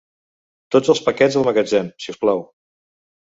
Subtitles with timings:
[0.75, 2.41] Tots els paquets al magatzem, si us plau.